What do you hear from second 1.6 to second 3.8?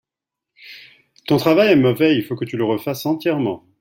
est mauvais, il faut que tu le refasse entièrement.